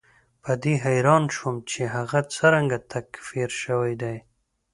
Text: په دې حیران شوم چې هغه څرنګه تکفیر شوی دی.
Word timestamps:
په 0.43 0.51
دې 0.63 0.73
حیران 0.85 1.23
شوم 1.35 1.55
چې 1.71 1.81
هغه 1.95 2.19
څرنګه 2.35 2.77
تکفیر 2.91 3.49
شوی 3.63 3.93
دی. 4.01 4.17